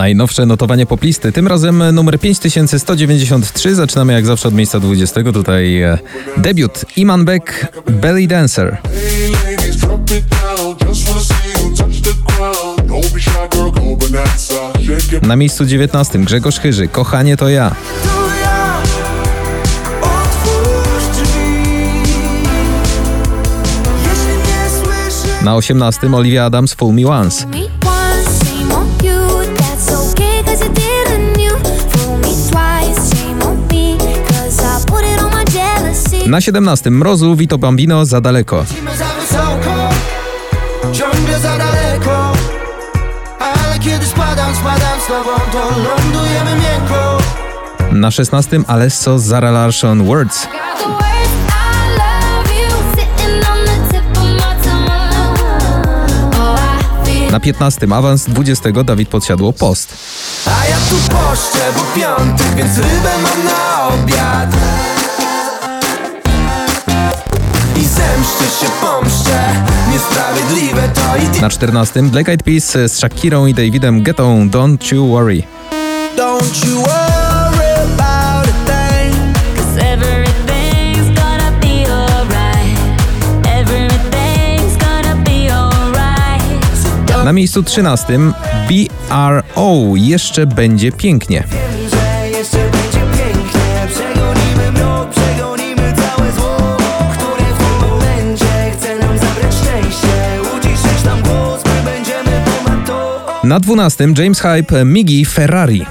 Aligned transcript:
Najnowsze 0.00 0.46
notowanie 0.46 0.86
poplisty, 0.86 1.32
tym 1.32 1.48
razem 1.48 1.84
numer 1.92 2.20
5193. 2.20 3.74
Zaczynamy 3.74 4.12
jak 4.12 4.26
zawsze 4.26 4.48
od 4.48 4.54
miejsca 4.54 4.80
20. 4.80 5.22
Tutaj 5.32 5.82
e, 5.82 5.98
debiut 6.36 6.84
Iman 6.96 7.24
Beck, 7.24 7.66
Belly 7.90 8.26
Dancer. 8.26 8.76
Na 15.22 15.36
miejscu 15.36 15.64
19 15.64 16.18
Grzegorz 16.18 16.58
Chyży, 16.58 16.88
Kochanie 16.88 17.36
to 17.36 17.48
ja. 17.48 17.74
Na 25.44 25.56
18 25.56 26.14
Olivia 26.14 26.44
Adams, 26.44 26.76
Once. 26.80 26.92
Me 26.92 27.08
once, 27.08 27.46
Na 36.30 36.40
17 36.40 36.90
Mrozu, 36.90 37.36
Vito 37.36 37.58
Bambino, 37.58 38.04
Za 38.04 38.20
daleko. 38.20 38.56
Lecimy 38.56 38.96
za 38.96 39.04
wysoko 39.04 39.88
Ciągle 40.92 41.40
za 41.40 41.58
daleko 41.58 42.32
Ale 43.38 43.78
kiedy 43.78 44.06
spadam, 44.06 44.54
spadam 44.54 45.00
z 45.04 45.06
tobą 45.06 45.30
To 45.52 45.58
lądujemy 45.58 46.50
miękko 46.50 47.18
Na 47.92 48.10
16 48.10 48.60
Alesso, 48.66 49.18
Zara 49.18 49.50
Larsson, 49.50 50.06
Words. 50.06 50.46
Na 57.30 57.40
15 57.40 57.86
awans 57.92 58.24
20 58.24 58.84
Dawid 58.84 59.08
Podsiadło, 59.08 59.52
Post. 59.52 59.96
A 60.46 60.66
ja 60.66 60.76
tu 60.90 60.96
poszczę, 61.12 61.72
bo 61.74 62.00
piątek 62.00 62.54
Więc 62.54 62.76
rybę 62.76 63.10
mam 63.22 63.44
na 63.44 63.88
obiad 63.88 64.69
Na 71.40 71.48
14 71.50 72.02
Black 72.02 72.28
Eyed 72.28 72.42
Peas 72.42 72.72
z 72.72 72.98
Shakirą 72.98 73.46
i 73.46 73.54
Davidem 73.54 74.02
Guettą, 74.02 74.48
Don't 74.48 74.92
You 74.92 75.06
Worry. 75.08 75.42
Don't 76.16 76.66
you 76.66 76.76
worry. 76.76 77.10
Na 87.24 87.32
miejscu 87.32 87.62
13 87.62 88.18
BRO, 88.68 89.72
Jeszcze 89.94 90.46
będzie 90.46 90.92
pięknie. 90.92 91.44
Na 103.50 103.58
12 103.58 104.14
James 104.14 104.38
Hype, 104.38 104.84
Migi, 104.84 105.24
Ferrari. 105.24 105.82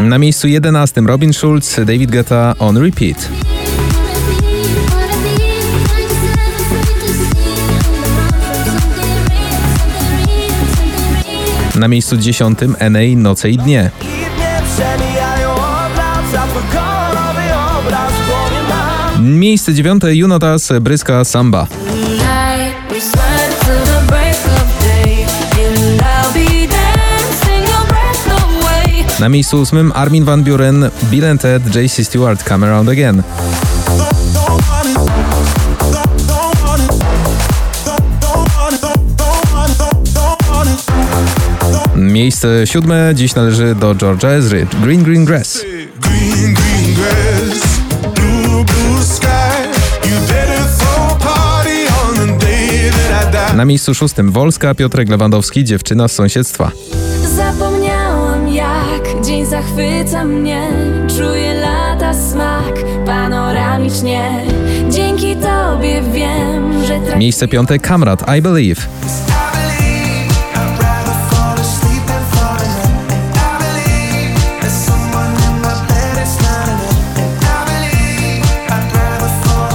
Na 0.00 0.18
miejscu 0.18 0.46
11 0.46 1.00
Robin 1.06 1.32
Schulz, 1.32 1.74
David 1.84 2.10
Guetta, 2.10 2.54
On 2.58 2.78
Repeat. 2.78 3.28
Na 11.74 11.88
miejscu 11.88 12.16
10 12.16 12.58
NA 12.90 13.00
Noce 13.16 13.50
i 13.50 13.56
Dnie. 13.56 13.90
Be 26.34 26.66
dancing 26.66 27.68
your 27.68 27.86
breath 27.86 28.26
away. 28.26 29.04
Na 29.20 29.28
miejscu 29.28 29.60
8 29.60 29.92
Armin 29.94 30.24
van 30.24 30.42
Buren, 30.42 30.90
Bill 31.10 31.24
and 31.24 31.40
Ted, 31.40 31.62
JC 31.74 32.04
Stewart, 32.04 32.42
Come 32.48 32.66
Around 32.66 32.88
Again. 32.88 33.22
Miejsce 41.94 42.66
siódme 42.66 43.12
dziś 43.14 43.34
należy 43.34 43.74
do 43.74 43.94
George'a 43.94 44.28
Ezry, 44.28 44.66
Green 44.82 45.02
Green 45.02 45.24
Grass. 45.24 45.64
Green, 46.00 46.54
green 46.54 46.94
Na 53.56 53.64
miejscu 53.64 53.94
szóstym 53.94 54.30
Wolska, 54.32 54.74
Piotrek 54.74 55.08
Lewandowski, 55.08 55.64
Dziewczyna 55.64 56.08
z 56.08 56.12
sąsiedztwa. 56.12 56.70
Zapomniałam 57.36 58.48
jak 58.48 59.24
dzień 59.24 59.46
zachwyca 59.46 60.24
mnie 60.24 60.68
Czuję 61.16 61.54
lata 61.54 62.14
smak 62.14 62.74
panoramicznie 63.06 64.30
Dzięki 64.90 65.36
tobie 65.36 66.02
wiem, 66.12 66.84
że 66.86 66.94
tra- 66.94 67.18
Miejsce 67.18 67.48
piąte 67.48 67.78
Kamrat, 67.78 68.24
I 68.38 68.42
Believe. 68.42 68.82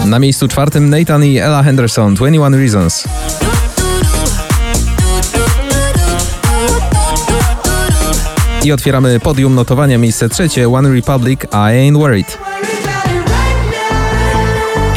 Na 0.05 0.19
miejscu 0.19 0.47
czwartym 0.47 0.89
Nathan 0.89 1.23
i 1.25 1.38
Ella 1.38 1.63
Henderson, 1.63 2.13
21 2.15 2.59
Reasons. 2.59 3.03
I 8.67 8.72
otwieramy 8.72 9.19
podium 9.19 9.55
notowania, 9.55 9.97
miejsce 9.97 10.29
trzecie 10.29 10.69
One 10.69 10.89
Republic, 10.89 11.44
I 11.44 11.55
Ain't 11.55 11.97
Worried. 11.97 12.38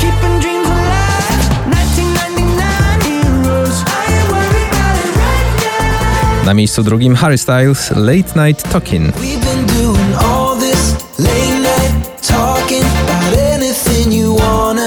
Keeping 0.00 0.41
dreams 0.41 0.69
alive 0.69 1.25
1999 1.70 3.04
heroes 3.04 3.84
I 3.86 4.12
ain't 4.12 4.30
worried 4.30 4.69
about 4.72 4.97
it 4.97 5.16
right 5.16 6.41
now 6.41 6.47
Na 6.47 6.54
miejscu 6.54 6.82
drugim 6.82 7.14
Harry 7.14 7.38
Styles, 7.38 7.91
Late 7.91 8.47
Night 8.47 8.72
Talking. 8.72 9.14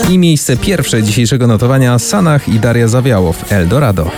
I 0.10 0.18
miejsce 0.18 0.58
pierwsze 0.58 1.04
dzisiejszego 1.04 1.48
notowania 1.48 2.00
Sanach 2.00 2.50
i 2.50 2.60
Daria 2.60 2.88
Zawiałow, 2.88 3.52
Eldorado. 3.52 4.12